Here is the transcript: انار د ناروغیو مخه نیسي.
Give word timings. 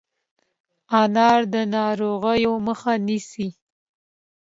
انار 1.01 1.41
د 1.53 1.55
ناروغیو 1.75 2.53
مخه 2.67 2.93
نیسي. 3.07 3.47